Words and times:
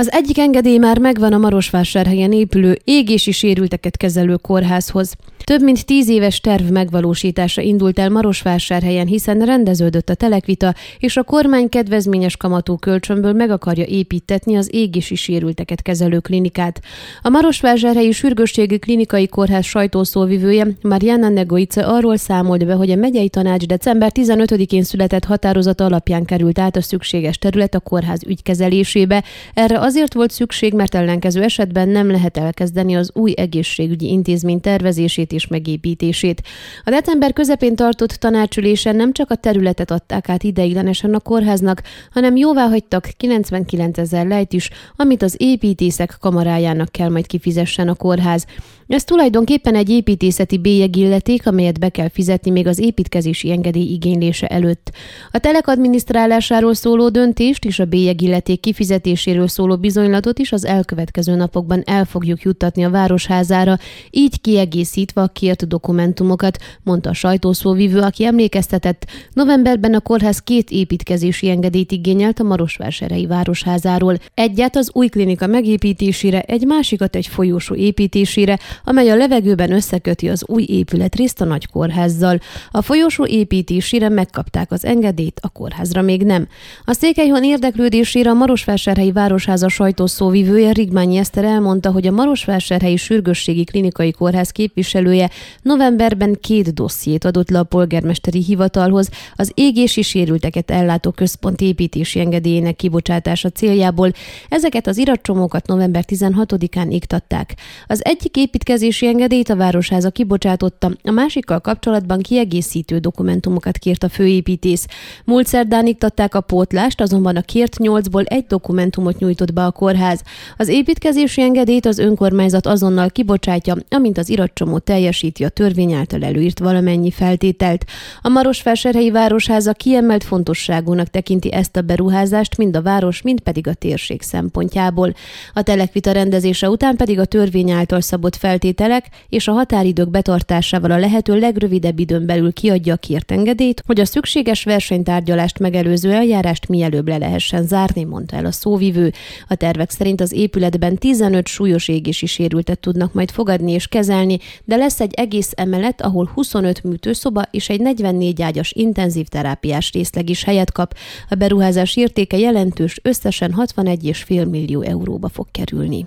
Az 0.00 0.12
egyik 0.12 0.38
engedély 0.38 0.78
már 0.78 0.98
megvan 0.98 1.32
a 1.32 1.38
Marosvásárhelyen 1.38 2.32
épülő 2.32 2.78
égési 2.84 3.32
sérülteket 3.32 3.96
kezelő 3.96 4.36
kórházhoz. 4.36 5.16
Több 5.44 5.62
mint 5.62 5.86
tíz 5.86 6.08
éves 6.08 6.40
terv 6.40 6.70
megvalósítása 6.70 7.60
indult 7.60 7.98
el 7.98 8.08
Marosvásárhelyen, 8.08 9.06
hiszen 9.06 9.38
rendeződött 9.38 10.08
a 10.08 10.14
telekvita, 10.14 10.74
és 10.98 11.16
a 11.16 11.22
kormány 11.22 11.68
kedvezményes 11.68 12.36
kamatú 12.36 12.76
kölcsönből 12.76 13.32
meg 13.32 13.50
akarja 13.50 13.84
építetni 13.84 14.56
az 14.56 14.68
égési 14.72 15.14
sérülteket 15.14 15.82
kezelő 15.82 16.18
klinikát. 16.18 16.80
A 17.22 17.28
Marosvásárhelyi 17.28 18.12
Sürgősségi 18.12 18.78
Klinikai 18.78 19.28
Kórház 19.28 19.64
sajtószóvivője 19.64 20.66
Mariana 20.82 21.28
Negoice 21.28 21.86
arról 21.86 22.16
számolt 22.16 22.66
be, 22.66 22.72
hogy 22.72 22.90
a 22.90 22.96
megyei 22.96 23.28
tanács 23.28 23.66
december 23.66 24.10
15-én 24.14 24.82
született 24.82 25.24
határozata 25.24 25.84
alapján 25.84 26.24
került 26.24 26.58
át 26.58 26.76
a 26.76 26.82
szükséges 26.82 27.38
terület 27.38 27.74
a 27.74 27.80
kórház 27.80 28.22
ügykezelésébe. 28.26 29.24
Erre 29.54 29.78
azért 29.90 30.14
volt 30.14 30.30
szükség, 30.30 30.72
mert 30.72 30.94
ellenkező 30.94 31.42
esetben 31.42 31.88
nem 31.88 32.10
lehet 32.10 32.36
elkezdeni 32.36 32.96
az 32.96 33.10
új 33.14 33.34
egészségügyi 33.36 34.06
intézmény 34.06 34.60
tervezését 34.60 35.32
és 35.32 35.46
megépítését. 35.46 36.42
A 36.84 36.90
december 36.90 37.32
közepén 37.32 37.76
tartott 37.76 38.10
tanácsülésen 38.10 38.96
nem 38.96 39.12
csak 39.12 39.30
a 39.30 39.34
területet 39.34 39.90
adták 39.90 40.28
át 40.28 40.42
ideiglenesen 40.42 41.14
a 41.14 41.20
kórháznak, 41.20 41.82
hanem 42.10 42.36
jóvá 42.36 42.68
hagytak 42.68 43.08
99 43.16 43.98
ezer 43.98 44.26
lejt 44.26 44.52
is, 44.52 44.70
amit 44.96 45.22
az 45.22 45.34
építészek 45.38 46.16
kamarájának 46.20 46.88
kell 46.88 47.08
majd 47.08 47.26
kifizessen 47.26 47.88
a 47.88 47.94
kórház. 47.94 48.46
Ez 48.90 49.04
tulajdonképpen 49.04 49.74
egy 49.74 49.90
építészeti 49.90 50.58
bélyegilleték, 50.58 51.46
amelyet 51.46 51.78
be 51.78 51.88
kell 51.88 52.08
fizetni 52.08 52.50
még 52.50 52.66
az 52.66 52.78
építkezési 52.78 53.50
engedély 53.50 53.92
igénylése 53.92 54.46
előtt. 54.46 54.90
A 55.30 55.38
telek 55.38 55.66
adminisztrálásáról 55.68 56.74
szóló 56.74 57.08
döntést 57.08 57.64
és 57.64 57.78
a 57.78 57.84
bélyegilleték 57.84 58.60
kifizetéséről 58.60 59.48
szóló 59.48 59.76
bizonylatot 59.80 60.38
is 60.38 60.52
az 60.52 60.64
elkövetkező 60.64 61.34
napokban 61.34 61.82
el 61.86 62.04
fogjuk 62.04 62.42
juttatni 62.42 62.84
a 62.84 62.90
városházára, 62.90 63.78
így 64.10 64.40
kiegészítve 64.40 65.22
a 65.22 65.26
kért 65.26 65.68
dokumentumokat, 65.68 66.58
mondta 66.82 67.10
a 67.10 67.14
sajtószóvivő, 67.14 68.00
aki 68.00 68.24
emlékeztetett. 68.24 69.06
Novemberben 69.32 69.94
a 69.94 70.00
kórház 70.00 70.38
két 70.38 70.70
építkezési 70.70 71.50
engedélyt 71.50 71.92
igényelt 71.92 72.40
a 72.40 72.42
Marosvásárhelyi 72.42 73.26
városházáról. 73.26 74.16
Egyet 74.34 74.76
az 74.76 74.90
új 74.92 75.08
klinika 75.08 75.46
megépítésére, 75.46 76.40
egy 76.40 76.66
másikat 76.66 77.16
egy 77.16 77.26
folyósó 77.26 77.74
építésére, 77.74 78.58
amely 78.84 79.10
a 79.10 79.16
levegőben 79.16 79.72
összeköti 79.72 80.28
az 80.28 80.44
új 80.46 80.64
épületrészt 80.68 81.40
a 81.40 81.44
nagy 81.44 81.66
kórházzal. 81.66 82.38
A 82.70 82.82
folyosó 82.82 83.26
építésére 83.26 84.08
megkapták 84.08 84.72
az 84.72 84.84
engedélyt, 84.84 85.40
a 85.42 85.48
kórházra 85.48 86.02
még 86.02 86.22
nem. 86.22 86.48
A 86.84 86.92
Székelyhon 86.92 87.44
érdeklődésére 87.44 88.30
a 88.30 88.34
Marosvásárhelyi 88.34 89.12
Városháza 89.60 89.84
sajtószóvivője 89.84 90.72
Rigmányi 90.72 91.16
Eszter 91.16 91.44
elmondta, 91.44 91.90
hogy 91.90 92.06
a 92.06 92.10
Marosvásárhelyi 92.10 92.96
Sürgősségi 92.96 93.64
Klinikai 93.64 94.10
Kórház 94.10 94.50
képviselője 94.50 95.30
novemberben 95.62 96.38
két 96.40 96.74
dossziét 96.74 97.24
adott 97.24 97.50
le 97.50 97.58
a 97.58 97.62
polgármesteri 97.62 98.42
hivatalhoz 98.42 99.08
az 99.34 99.52
égési 99.54 100.02
sérülteket 100.02 100.70
ellátó 100.70 101.10
központ 101.10 101.60
építési 101.60 102.20
engedélyének 102.20 102.76
kibocsátása 102.76 103.48
céljából. 103.48 104.12
Ezeket 104.48 104.86
az 104.86 104.96
iratcsomókat 104.96 105.66
november 105.66 106.04
16-án 106.08 106.86
iktatták. 106.88 107.54
Az 107.86 108.04
egyik 108.04 108.36
építkezés 108.36 108.90
építkezési 108.90 109.06
engedélyt 109.06 109.48
a 109.48 109.56
Városháza 109.56 110.10
kibocsátotta, 110.10 110.90
a 111.02 111.10
másikkal 111.10 111.60
kapcsolatban 111.60 112.20
kiegészítő 112.20 112.98
dokumentumokat 112.98 113.78
kért 113.78 114.02
a 114.02 114.08
főépítész. 114.08 114.86
Múlt 115.24 115.46
szerdán 115.46 115.86
iktatták 115.86 116.34
a 116.34 116.40
pótlást, 116.40 117.00
azonban 117.00 117.36
a 117.36 117.40
kért 117.40 117.78
nyolcból 117.78 118.24
egy 118.24 118.44
dokumentumot 118.46 119.18
nyújtott 119.18 119.49
be 119.50 119.64
a 119.64 119.70
kórház. 119.70 120.22
Az 120.56 120.68
építkezési 120.68 121.40
engedélyt 121.40 121.86
az 121.86 121.98
önkormányzat 121.98 122.66
azonnal 122.66 123.10
kibocsátja, 123.10 123.76
amint 123.88 124.18
az 124.18 124.28
iratcsomó 124.28 124.78
teljesíti 124.78 125.44
a 125.44 125.48
törvény 125.48 125.92
által 125.92 126.24
előírt 126.24 126.58
valamennyi 126.58 127.10
feltételt. 127.10 127.84
A 128.22 128.28
Marosvásárhelyi 128.28 129.10
Városháza 129.10 129.72
kiemelt 129.72 130.24
fontosságúnak 130.24 131.06
tekinti 131.06 131.52
ezt 131.52 131.76
a 131.76 131.80
beruházást 131.80 132.56
mind 132.56 132.76
a 132.76 132.82
város, 132.82 133.22
mind 133.22 133.40
pedig 133.40 133.66
a 133.66 133.74
térség 133.74 134.22
szempontjából. 134.22 135.14
A 135.54 135.62
telekvita 135.62 136.12
rendezése 136.12 136.68
után 136.68 136.96
pedig 136.96 137.18
a 137.18 137.24
törvény 137.24 137.70
által 137.70 138.00
szabott 138.00 138.36
fel 138.36 138.48
feltételek 138.50 139.08
és 139.28 139.48
a 139.48 139.52
határidők 139.52 140.10
betartásával 140.10 140.90
a 140.90 140.98
lehető 140.98 141.38
legrövidebb 141.38 141.98
időn 141.98 142.26
belül 142.26 142.52
kiadja 142.52 142.94
a 142.94 142.96
kért 142.96 143.30
engedélyt, 143.30 143.82
hogy 143.86 144.00
a 144.00 144.04
szükséges 144.04 144.64
versenytárgyalást 144.64 145.58
megelőző 145.58 146.12
eljárást 146.12 146.68
mielőbb 146.68 147.08
le 147.08 147.18
lehessen 147.18 147.66
zárni, 147.66 148.04
mondta 148.04 148.36
el 148.36 148.44
a 148.44 148.52
szóvivő. 148.52 149.12
A 149.48 149.54
tervek 149.54 149.90
szerint 149.90 150.20
az 150.20 150.32
épületben 150.32 150.96
15 150.96 151.46
súlyos 151.46 151.88
égési 151.88 152.26
sérültet 152.26 152.78
tudnak 152.78 153.12
majd 153.12 153.30
fogadni 153.30 153.72
és 153.72 153.86
kezelni, 153.86 154.38
de 154.64 154.76
lesz 154.76 155.00
egy 155.00 155.14
egész 155.14 155.52
emelet, 155.54 156.00
ahol 156.00 156.30
25 156.34 156.84
műtőszoba 156.84 157.42
és 157.50 157.68
egy 157.68 157.80
44 157.80 158.42
ágyas 158.42 158.72
intenzív 158.72 159.26
terápiás 159.28 159.92
részleg 159.92 160.28
is 160.28 160.44
helyet 160.44 160.72
kap. 160.72 160.94
A 161.28 161.34
beruházás 161.34 161.96
értéke 161.96 162.38
jelentős, 162.38 163.00
összesen 163.02 163.54
61,5 163.56 164.50
millió 164.50 164.80
euróba 164.80 165.28
fog 165.28 165.46
kerülni. 165.50 166.06